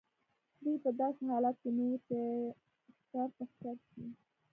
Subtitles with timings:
[0.63, 2.17] دوی په داسې حالت کې نه وو چې
[2.99, 4.05] ښکر په ښکر شي.